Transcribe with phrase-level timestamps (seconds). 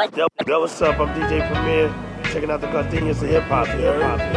[0.00, 0.98] Yo, yo, what's up?
[0.98, 1.92] I'm DJ Premier,
[2.32, 3.66] checking out the continuous of hip hop.
[3.68, 4.32] Do like this, though.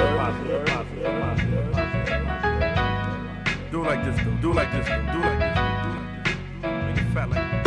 [3.72, 4.36] Do like this, though.
[4.42, 4.86] Do like this.
[4.86, 6.36] Do like this.
[6.64, 7.63] Make it fat like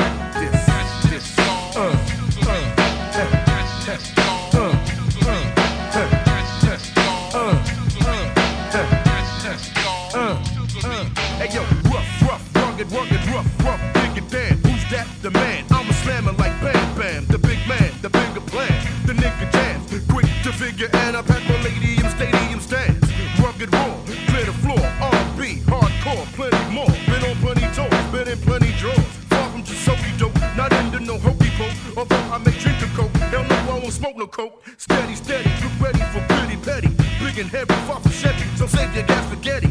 [37.36, 39.66] big heavy, far from checking, so save your gas spaghetti.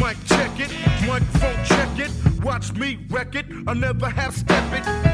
[0.00, 0.72] Mic check it,
[1.06, 5.07] microphone check it, watch me wreck it, I never have step it.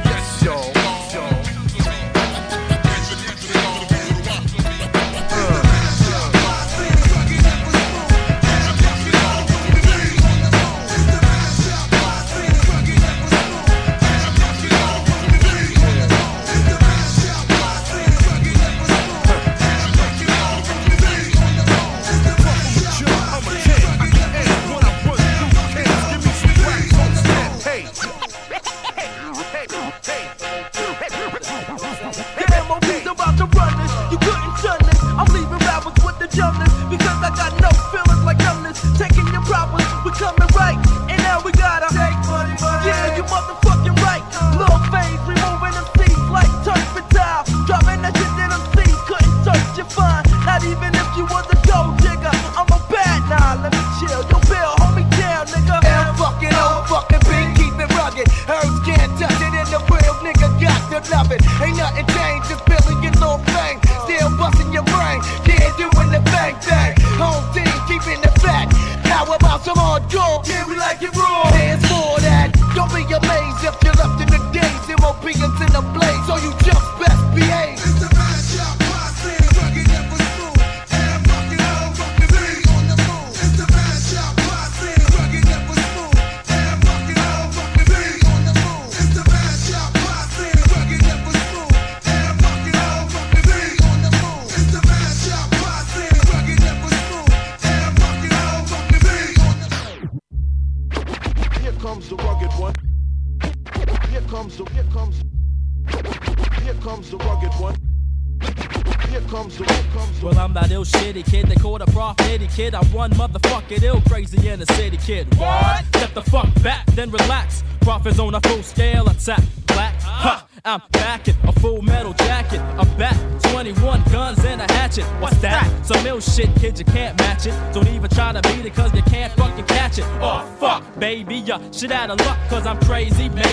[112.54, 112.74] kid.
[112.74, 115.26] I won motherfucking ill crazy in the city, kid.
[115.36, 115.84] What?
[115.86, 117.64] Step the fuck back, then relax.
[117.80, 119.42] Profits on a full scale attack.
[119.66, 122.60] Black, ha, I'm packing a full metal jacket.
[122.60, 123.16] I'm back,
[123.50, 125.04] 21 guns and a hatchet.
[125.20, 125.68] What's that?
[125.84, 127.54] Some ill shit, kid, you can't match it.
[127.74, 130.04] Don't even try to beat it, cause you can't fucking catch it.
[130.20, 133.43] Oh, fuck, baby, you shit out of luck, cause I'm crazy, man.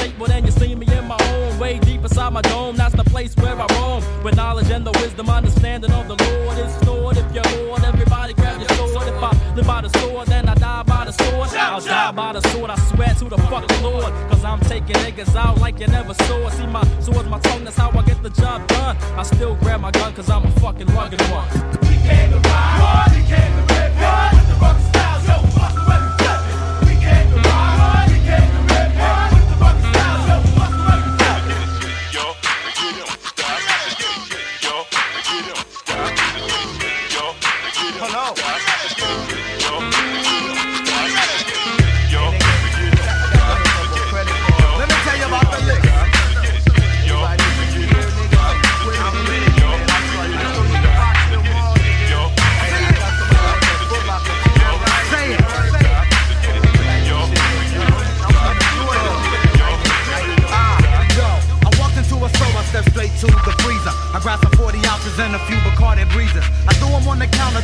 [0.00, 2.76] table, then you see me in my own way deep inside my dome.
[2.76, 4.02] That's the place where I roam.
[4.22, 7.16] With knowledge and the wisdom, understanding of the Lord is stored.
[7.16, 9.06] If you're Lord, everybody grab your sword.
[9.08, 11.48] If I live by the sword, then I die by the sword.
[11.54, 14.12] I'll die by the sword, I swear to the fucking Lord.
[14.30, 16.48] Cause I'm taking niggas out like you never saw.
[16.50, 18.96] See my sword's my tongue, that's how I get the job done.
[19.16, 21.48] I still grab my gun cause I'm a fucking rugged one.
[21.82, 24.43] We came to ride, we came to rip,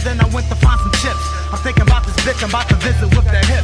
[0.04, 1.24] then I went to find some chips.
[1.52, 3.59] I'm thinking about this bitch I'm about to visit with that hip.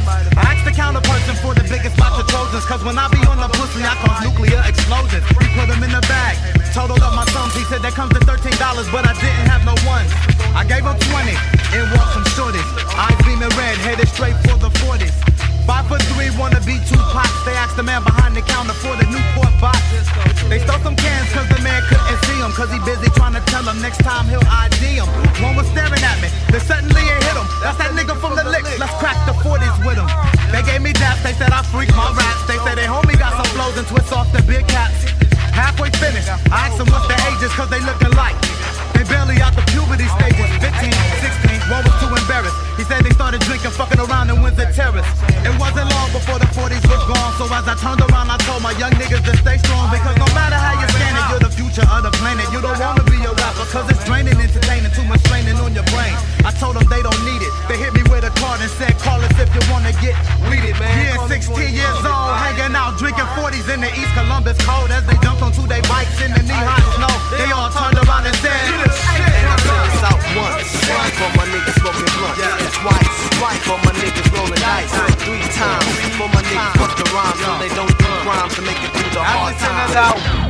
[71.57, 72.37] Niggas smoking blunt.
[72.37, 74.93] And twice, twice for my niggas rolling dice.
[75.25, 75.85] Three times
[76.17, 79.11] for my niggas fuck the rhyme so they don't do crimes to make it through
[79.13, 80.46] the hard times.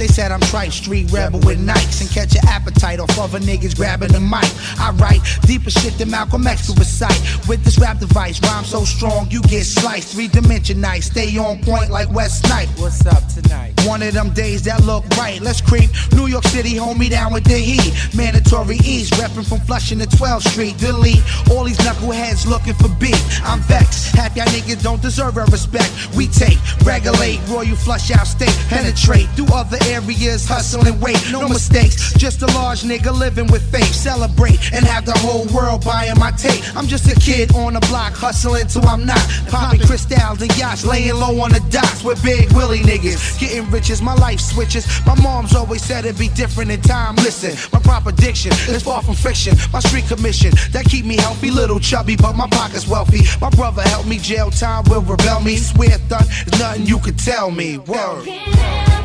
[0.00, 3.76] They said I'm trite, street rebel with Nikes and catch your appetite off other niggas
[3.76, 4.48] grabbing the mic.
[4.80, 7.20] I write deeper shit than Malcolm X could recite.
[7.46, 10.14] With this rap device, rhyme so strong you get sliced.
[10.14, 12.68] Three dimension night, stay on point like West Snipe.
[12.78, 13.74] What's up tonight?
[13.84, 15.38] One of them days that look right.
[15.40, 17.92] Let's creep New York City, hold me down with the heat.
[18.16, 20.78] Mandatory East, reppin' from Flushing to 12th Street.
[20.78, 23.20] Delete all these knuckleheads looking for beef.
[23.44, 24.14] I'm vexed.
[24.16, 25.92] Half y'all niggas don't deserve our respect.
[26.16, 31.18] We take, regulate, royal flush out state, penetrate through other areas, hustle and wait.
[31.30, 33.92] No mistakes, just a large nigga living with faith.
[33.92, 36.62] Celebrate and have the whole world buying my tape.
[36.76, 39.20] I'm just a kid on the block hustling till I'm not.
[39.48, 43.38] Popping crystals and yachts, laying low on the docks with big Willie niggas.
[43.38, 44.86] Getting riches, my life switches.
[45.06, 47.16] My mom's always said it'd be different in time.
[47.16, 49.56] Listen, my proper diction is far from fiction.
[49.72, 53.22] My street commission that keep me healthy, little chubby, but my pocket's wealthy.
[53.40, 55.56] My brother helped me, jail time will rebel me.
[55.56, 57.78] Swear, thun, there's nothing you could tell me.
[57.78, 58.99] Word.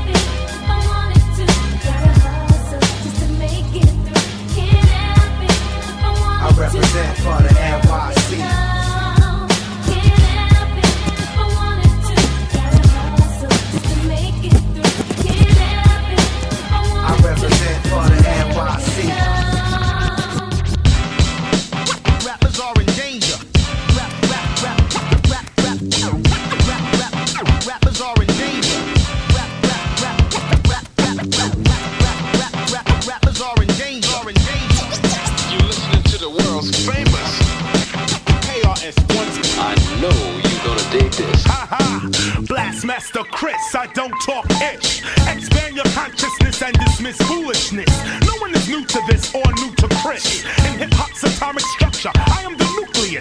[6.58, 7.85] Represent for the NYC.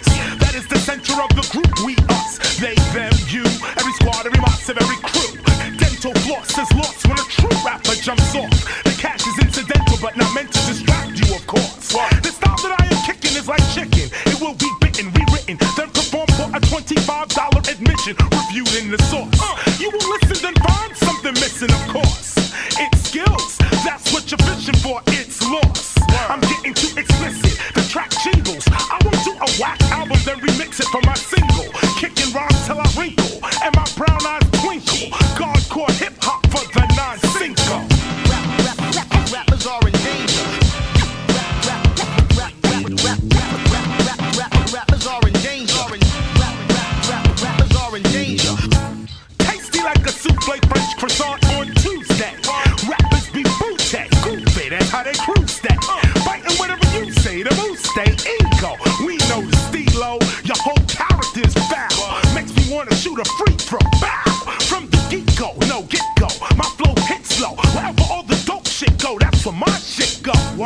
[0.02, 1.70] That is the center of the group.
[1.86, 3.46] We, us, they, them, you.
[3.78, 5.38] Every squad, every of every crew.
[5.78, 6.93] Dental floss is lost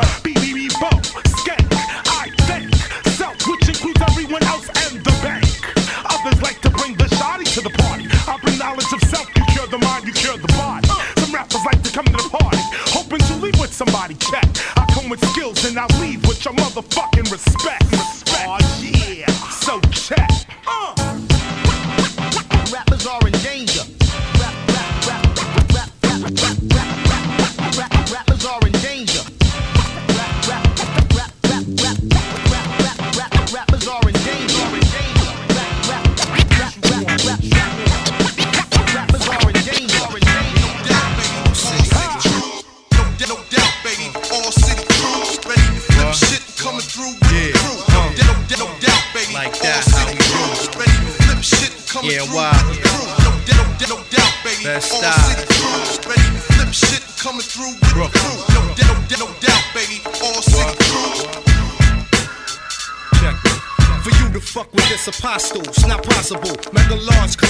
[0.03, 0.31] shit go.
[0.31, 0.91] BBB Bo,
[1.39, 1.67] skank,
[2.07, 2.75] I think.
[3.17, 5.47] Self, which includes everyone else and the bank.
[6.11, 8.07] Others like to bring the shoddy to the party.
[8.27, 10.89] I bring knowledge of self, you cure the mind, you cure the body.
[11.19, 12.59] Some rappers like to come to the party,
[12.93, 14.47] hoping to leave with somebody check.
[14.77, 17.31] I come with skills and I leave with your motherfucking.
[17.31, 17.78] Respect.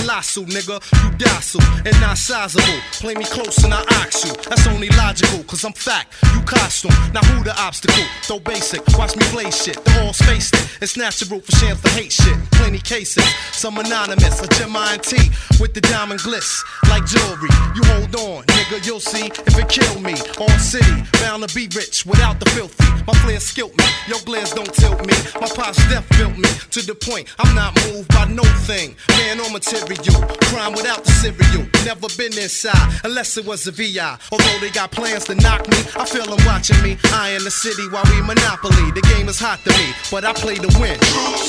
[0.08, 0.80] Colossal, nigga.
[1.02, 2.80] You docile and not sizable.
[2.92, 4.32] Play me close and I ox you.
[4.48, 6.14] That's only logical, cause I'm fact.
[6.34, 6.96] You costume.
[7.12, 8.04] Now who the obstacle?
[8.26, 8.80] Though basic.
[8.96, 9.76] Watch me play shit.
[9.84, 10.64] The all's faced it.
[10.80, 12.38] It's natural for shams to hate shit.
[12.52, 13.24] Plenty cases.
[13.52, 14.40] Some anonymous.
[14.40, 14.72] A Gem
[15.02, 15.16] T
[15.60, 16.64] with the diamond glitz.
[16.88, 17.52] Like jewelry.
[17.76, 18.84] You hold on, nigga.
[18.86, 20.14] You'll see if it kill me.
[20.40, 21.04] All city.
[21.20, 22.88] Bound to be rich without the filthy.
[23.06, 23.84] My flair skilled me.
[24.06, 25.14] Your glares don't tilt me.
[25.40, 28.96] My pop's death built me to the point I'm not moved by no thing.
[29.10, 29.97] Man or material.
[29.98, 31.66] Crime without the cereal.
[31.84, 34.16] Never been inside unless it was a VI.
[34.30, 36.96] Although they got plans to knock me, I feel them watching me.
[37.12, 38.92] I in the city while we monopoly.
[38.94, 40.94] The game is hot to me, but I play to win.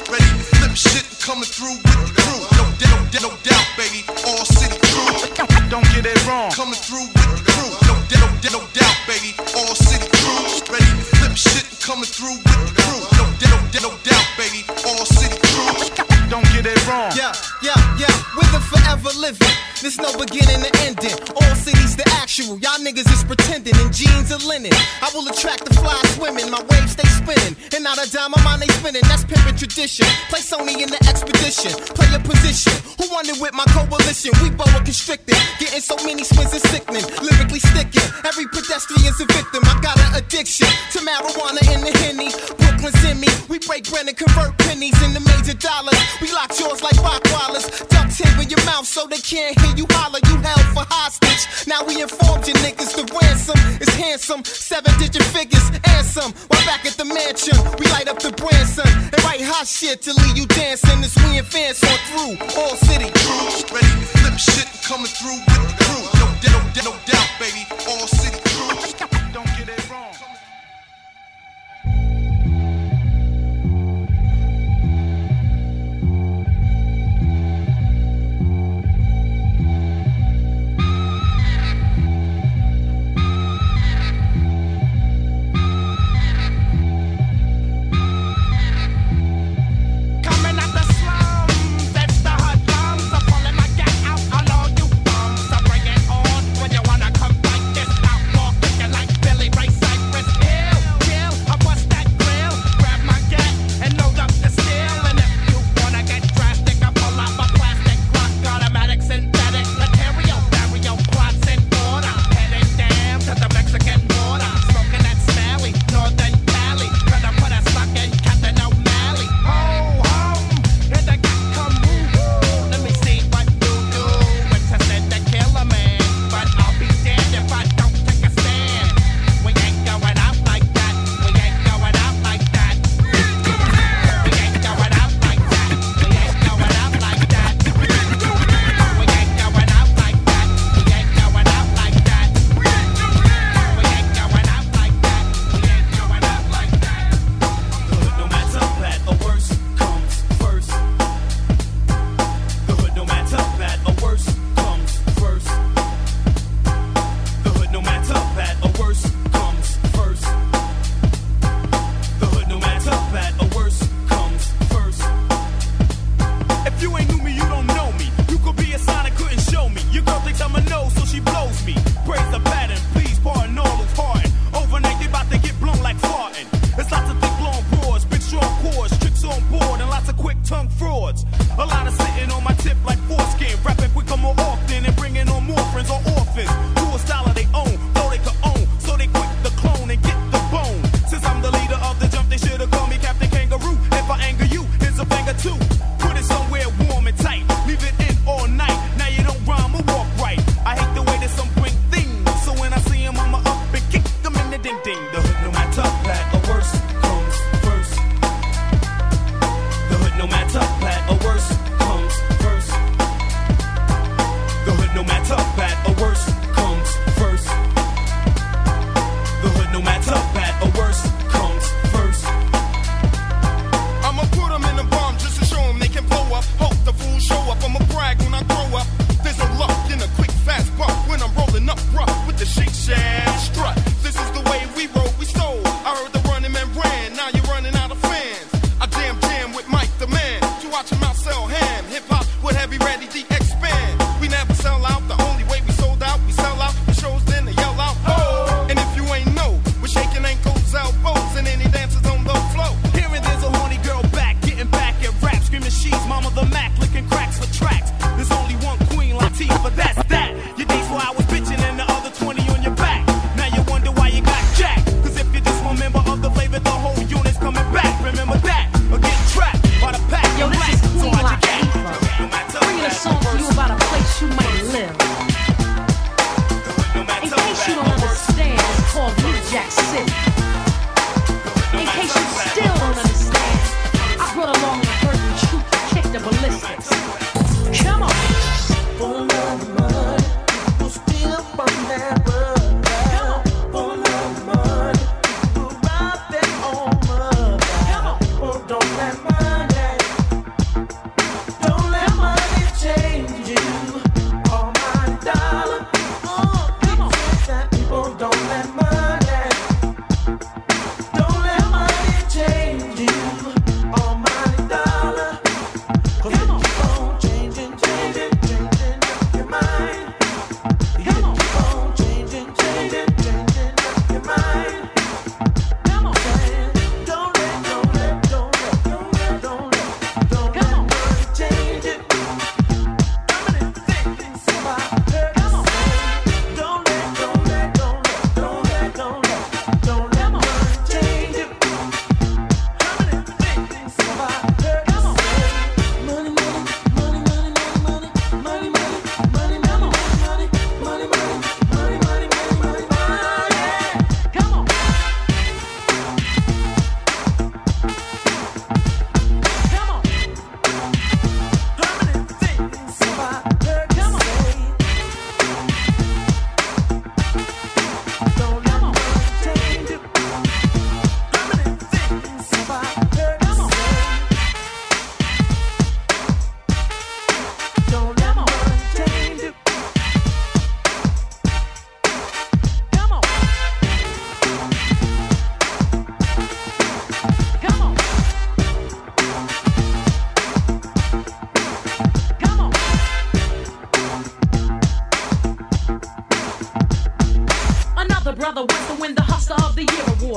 [0.10, 2.42] ready flip shit coming through with the crew.
[2.58, 4.02] No doubt, no doubt, baby.
[4.26, 5.30] All city crews
[5.70, 6.50] Don't get it wrong.
[6.52, 7.70] coming through with the crew.
[7.86, 9.38] No doubt, no doubt, baby.
[9.54, 13.02] All city crews ready to flip shit coming through with the crew.
[13.18, 14.66] No doubt, no doubt, baby.
[14.86, 15.90] All city crews.
[16.30, 17.12] Don't get it wrong.
[17.16, 19.69] Yeah, yeah, yeah, with the forever living.
[19.82, 21.16] There's no beginning to ending.
[21.40, 22.60] All cities the actual.
[22.60, 24.76] Y'all niggas is pretending in jeans and linen.
[25.00, 26.52] I will attract the fly swimming.
[26.52, 27.56] My waves stay spinning.
[27.72, 29.08] And not a dime of mine they spinning.
[29.08, 30.04] That's pimpin' tradition.
[30.28, 31.72] Play Sony in the expedition.
[31.96, 32.76] Play a position.
[33.00, 34.36] Who wanted with my coalition?
[34.44, 35.40] We boa constricted.
[35.64, 37.08] Getting so many spins is sickening.
[37.24, 38.08] Lyrically sticking.
[38.28, 39.64] Every pedestrian's a victim.
[39.64, 42.36] I got an addiction to marijuana in the henny.
[42.60, 43.32] Brooklyn's in me.
[43.48, 45.96] We break bread and convert pennies into major dollars.
[46.20, 47.88] We lock yours like Rottweilers.
[47.88, 50.20] Duct tape in your mouth so they can't hear you holler.
[50.30, 51.68] You held for hostage.
[51.68, 54.44] Now we informed you niggas the ransom is handsome.
[54.44, 56.32] Seven digit figures and some.
[56.50, 60.14] While back at the mansion, we light up the Branson and write hot shit to
[60.14, 63.10] leave you dancing as we advance on through all city.
[63.12, 66.04] crews ready to flip shit coming through with the crew.
[66.22, 67.64] No doubt, no doubt, baby.
[67.88, 68.49] All city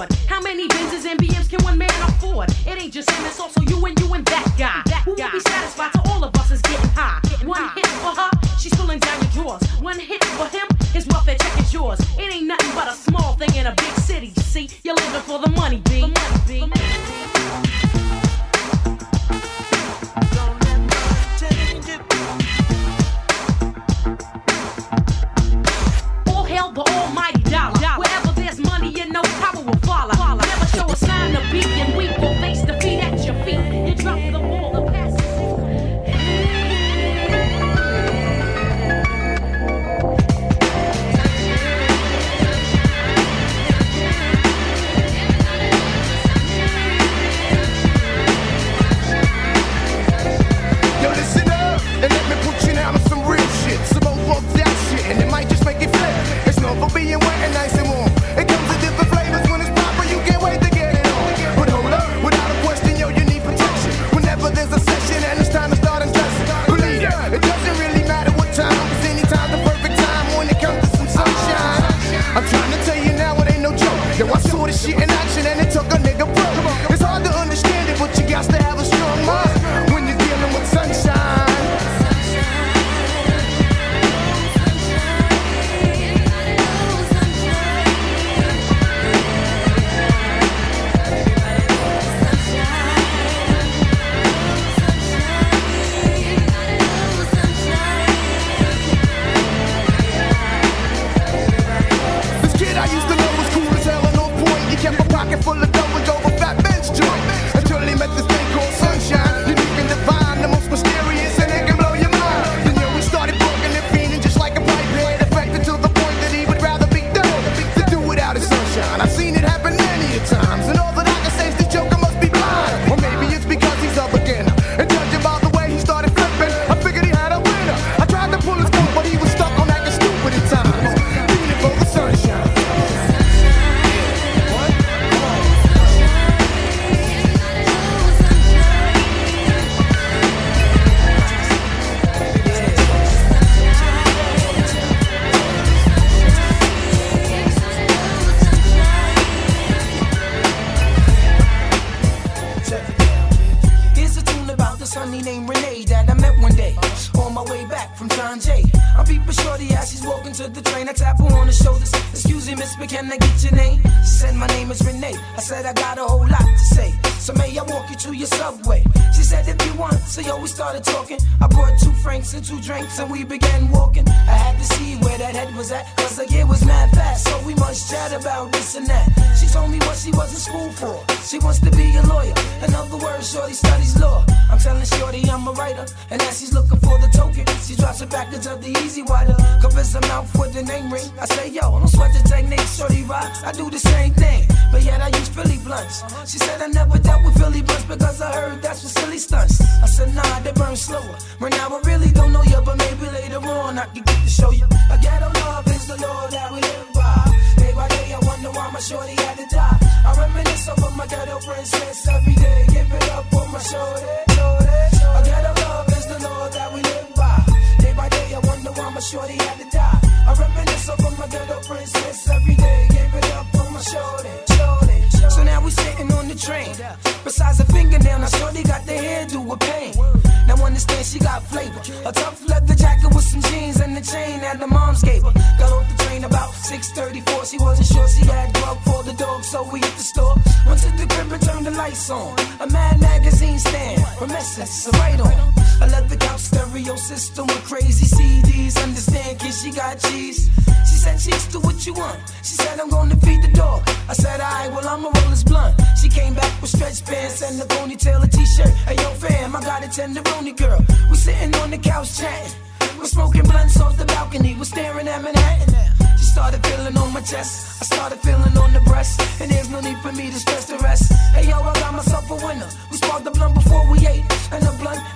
[0.09, 0.19] board.
[0.29, 2.51] How many Benzes and BMs can one man afford?
[2.67, 4.83] It ain't just him, it's also you and you and that guy.
[4.87, 5.27] That Who guy.
[5.27, 7.21] will be satisfied to all of us is getting high?
[7.29, 7.75] Getting one high.
[7.75, 9.63] hit for her, she's pulling down your drawers.
[9.81, 12.01] One hit for him, his welfare check is yours.
[12.19, 14.33] It ain't nothing but a small thing in a big city.
[14.35, 16.01] You see, you're living for the money, B.
[16.01, 16.61] The money, B.
[16.61, 18.22] The money, B.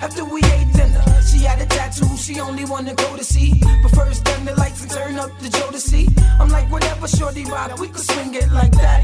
[0.01, 3.61] After we ate dinner, she had a tattoo she only wanna go to see.
[3.81, 6.05] But first, turn the lights and turn up the Jodeci.
[6.39, 9.03] I'm like, whatever, shorty ride, we could swing it like that.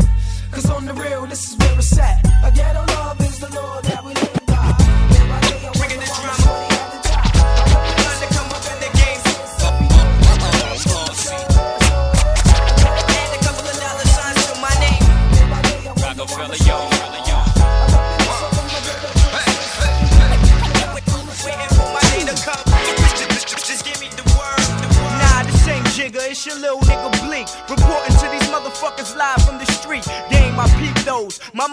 [0.51, 2.23] Cause on the real, this is where it's at.
[2.43, 4.42] A ghetto love is the Lord that we live.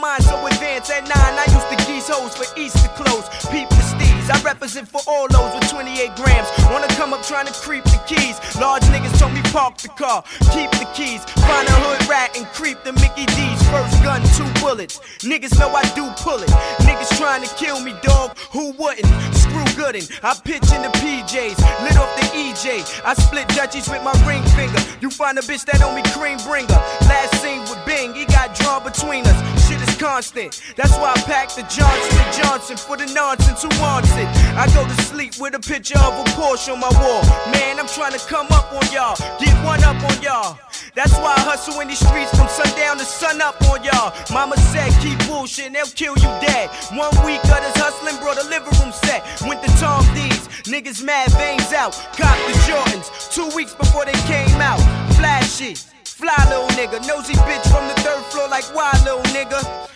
[0.01, 0.91] mind so advanced.
[0.91, 3.29] At nine, I used to geese hoes for Easter clothes.
[3.53, 4.31] Peep prestige.
[4.33, 6.49] I represent for all those with 28 grams.
[6.71, 8.41] Wanna come up trying to creep the keys.
[8.57, 11.25] Large niggas told me park the car, keep the keys.
[11.47, 13.61] Find a hood rat and creep the Mickey D's.
[13.69, 14.99] First gun, two bullets.
[15.21, 16.51] Niggas know I do pull it.
[16.87, 18.39] Niggas trying to kill me, dog.
[18.53, 19.07] Who wouldn't?
[19.35, 20.07] Screw Gooden.
[20.23, 23.03] I pitch in the PJs, lit off the EJ.
[23.05, 24.81] I split Dutchies with my ring finger.
[25.01, 26.81] You find a bitch that owe me cream bringer.
[27.11, 29.60] Last scene with Bing, he got drawn between us
[30.01, 30.63] constant.
[30.77, 34.27] That's why I pack the Johnson and Johnson for the nonsense who wants it.
[34.57, 37.21] I go to sleep with a picture of a Porsche on my wall.
[37.53, 40.59] Man, I'm trying to come up on y'all, get one up on y'all.
[40.97, 44.17] That's why I hustle in these streets from sundown to sun up on y'all.
[44.33, 46.71] Mama said, keep bullshitting, they'll kill you dead.
[46.97, 49.21] One week of this hustling brought a living room set.
[49.45, 51.93] Went to Tom D's, niggas mad veins out.
[52.17, 54.81] Cop the Jordans, two weeks before they came out.
[55.21, 55.77] Flashy.
[56.21, 59.89] Fly little nigga, nosy bitch from the third floor like wild little nigga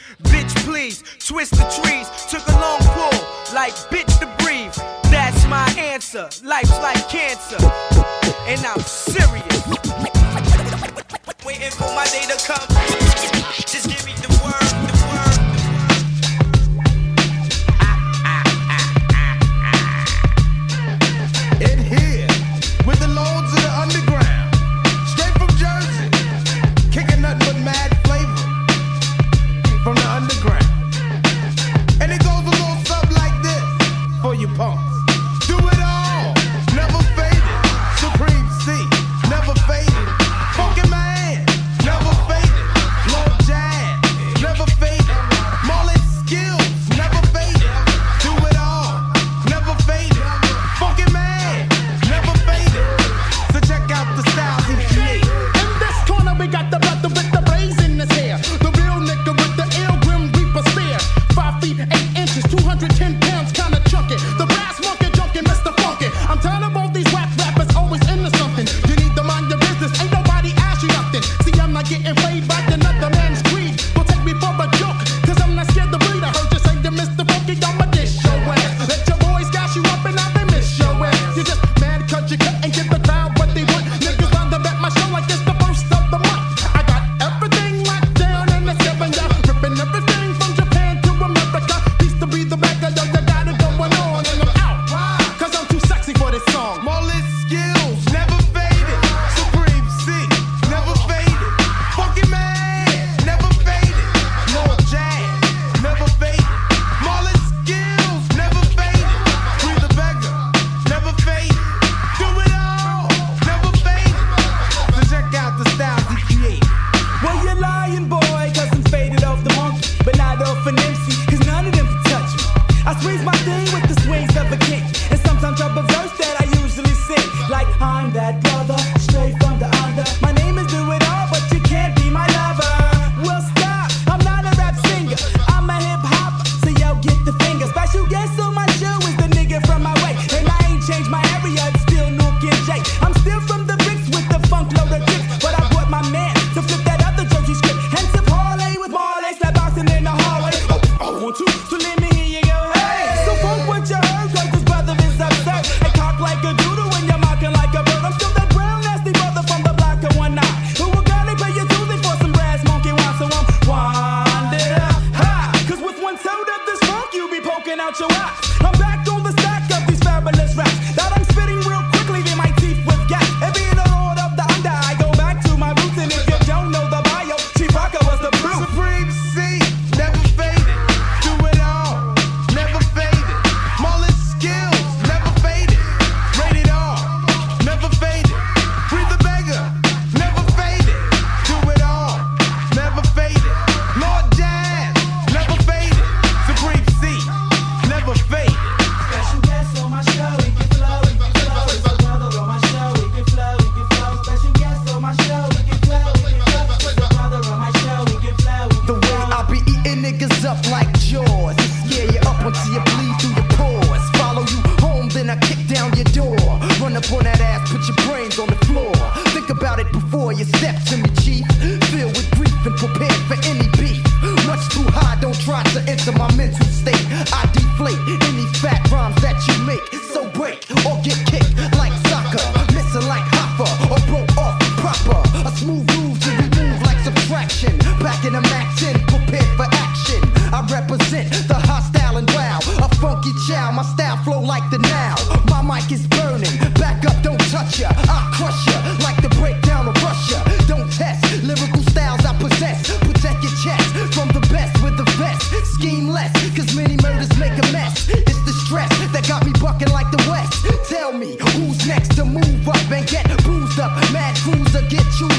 [0.64, 1.04] please.
[1.18, 4.74] Twist the trees, took a long pull, like bitch to breathe.
[5.10, 6.28] That's my answer.
[6.42, 7.58] Life's like cancer,
[8.48, 9.66] and I'm serious.
[11.44, 12.68] Waiting for my day to come.
[13.66, 14.93] Just give me the word.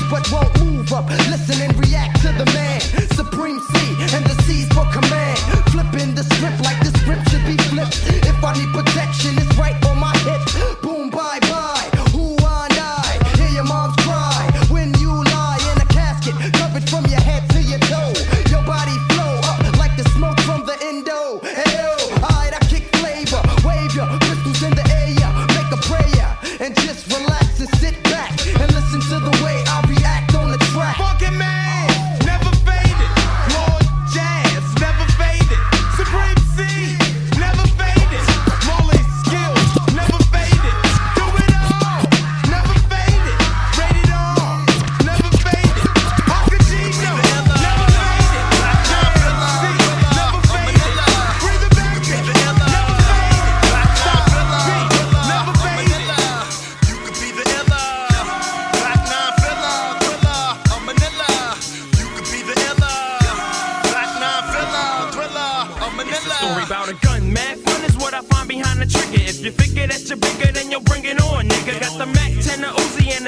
[0.10, 1.10] But won't move up.
[1.10, 3.05] Listen and react to the man.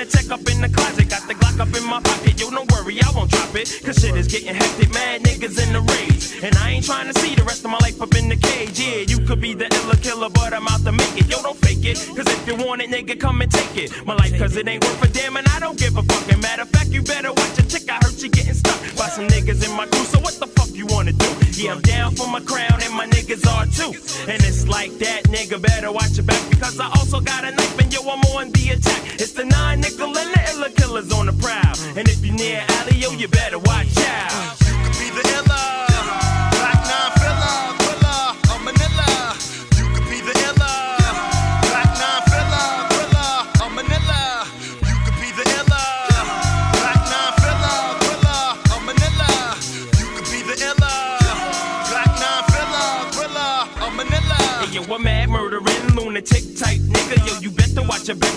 [0.10, 1.10] Tech up in the closet.
[1.10, 3.67] Got the Glock up in my pocket, yo, don't worry, I won't drop it.
[3.84, 6.43] Cause shit is getting hectic, mad niggas in the rage.
[6.43, 8.80] And I ain't trying to see the rest of my life up in the cage.
[8.80, 11.28] Yeah, you could be the illa killer, but I'm out to make it.
[11.28, 11.98] Yo, don't fake it.
[12.15, 14.06] Cause if you want it, nigga, come and take it.
[14.06, 16.63] My life, cause it ain't worth a damn, and I don't give a fucking matter
[16.63, 16.89] of fact.
[16.89, 19.86] You better watch your chick, I heard she getting stuck by some niggas in my
[19.88, 20.06] crew.
[20.06, 21.30] So what the fuck you wanna do?
[21.54, 23.91] Yeah, I'm down for my crown, and my niggas are too.
[24.32, 27.80] And it's like that, nigga, better watch your back because I also got a knife
[27.80, 29.16] and yo, I'm on attack.
[29.16, 31.76] It's the nine nickel and the illa killers on the prowl.
[31.98, 34.67] And if you near alley, yo, you better watch out.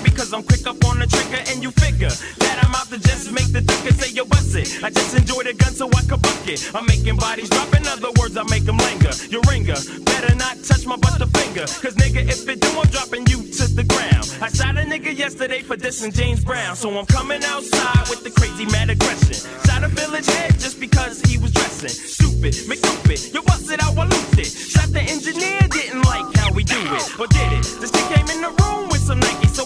[0.02, 3.32] Because I'm quick up on the trigger and you figure that I'm out to just
[3.32, 4.82] make the dick and say yo bust it.
[4.82, 6.60] I just enjoy the gun so I can buck it.
[6.74, 7.74] I'm making bodies drop.
[7.74, 9.12] In other words, I make them linger.
[9.28, 11.66] Your ringer better not touch my butt the finger.
[11.82, 14.26] Cause nigga, if it do, I'm dropping you to the ground.
[14.40, 16.76] I shot a nigga yesterday for dissing James Brown.
[16.76, 19.34] So I'm coming outside with the crazy mad aggression.
[19.66, 21.90] Shot a village head just because he was dressing.
[21.90, 24.46] Stupid, McCupid, you busted out, I looped it.
[24.46, 27.20] Shot the engineer, didn't like how we do it.
[27.20, 27.64] Or did it?
[27.80, 28.89] This chick came in the room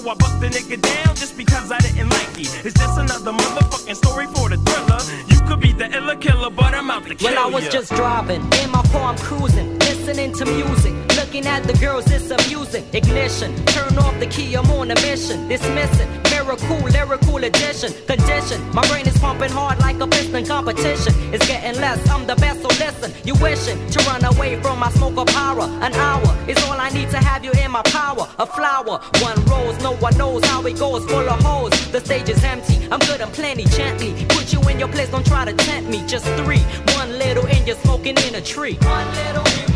[0.06, 2.66] I bucked the nigga down just because I didn't like it.
[2.66, 5.00] It's just another motherfucking story for the thriller.
[5.28, 7.90] You could be the illa killer, but I'm out to kill Well, I was just
[7.94, 12.84] driving in my car, I'm cruising, listening to music, looking at the girls, it's amusing.
[12.92, 15.48] Ignition, turn off the key, I'm on a mission.
[15.48, 18.60] Dismissing, miracle, lyrical addition, condition.
[18.74, 21.14] My brain is pumping hard like a piston competition.
[21.32, 23.12] It's getting less, I'm the best, so listen.
[23.24, 25.64] You wishing to run away from my smoke of power.
[25.80, 28.28] An hour is all I need to have you in my power.
[28.38, 31.72] A flower, one rose, no one knows how it goes, full of holes.
[31.92, 34.12] The stage is empty, I'm good and plenty, gently.
[34.28, 36.04] Put you in your place, don't try to tempt me.
[36.06, 36.60] Just three,
[36.94, 38.76] one little and you're smoking in a tree.
[38.82, 39.73] One little,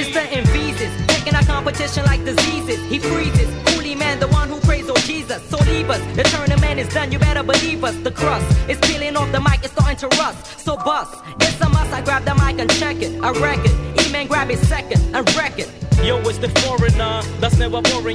[0.00, 2.80] it's the invesus taking our competition like diseases.
[2.88, 3.48] He freezes.
[3.74, 5.42] Holy man, the one who prays, oh Jesus.
[5.50, 6.00] So leave us.
[6.16, 7.96] The tournament is done, you better believe us.
[7.96, 10.60] The crust is peeling off the mic, it's starting to rust.
[10.60, 11.22] So bust.
[11.40, 13.22] It's a must, I grab the mic and check it.
[13.22, 13.69] I reckon.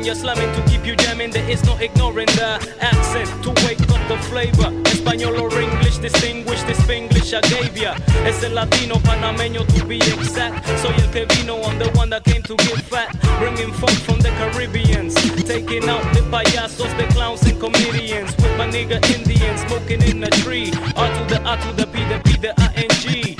[0.05, 1.31] you're slumming to keep you jamming.
[1.31, 4.69] There is no ignoring the accent to wake up the flavor.
[4.85, 7.95] Espanol or English, distinguish this English I gave ya.
[8.23, 10.63] Es el Latino, Panameño to be exact.
[10.81, 13.09] Soy el que vino, I'm the one that came to get fat.
[13.39, 15.15] Bringing funk from the Caribbeans.
[15.43, 18.35] Taking out the payasos, the clowns and comedians.
[18.37, 20.71] With my nigga Indians, smoking in a tree.
[20.95, 23.37] R to the R to the P, the P, the I N G.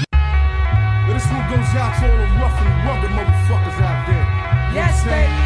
[1.14, 4.26] This one goes out to all the rough and rugged motherfuckers out there.
[4.74, 5.45] Yes, baby.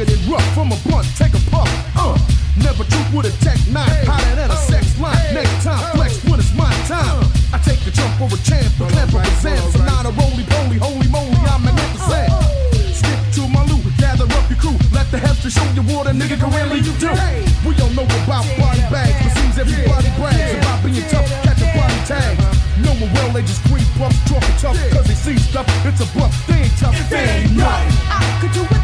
[0.00, 0.54] rugged and rough.
[0.54, 1.68] From a blunt, take a puff.
[1.96, 2.16] Uh,
[2.56, 5.16] never truth with a tech nine, hey, hotter than a sex line.
[5.34, 7.24] Next time, flex when it's my time.
[7.52, 10.12] I take the jump for a chance, the clamp of a sand, so not a
[10.16, 12.30] roly poly, holy moly, I'm magnificent.
[12.94, 16.06] Stick to my loot, gather up your crew, let the heads to show you what
[16.06, 16.94] a nigga can really do.
[17.66, 21.60] We all know about body bags, but seems everybody brags yeah, about being tough, catch
[21.60, 22.38] a body tag.
[22.80, 26.08] Know me well, they just creep, bluff, talk, tough, cause they see stuff, it's a
[26.16, 27.92] bluff, they ain't tough, they ain't nothing.
[28.08, 28.79] I could do it.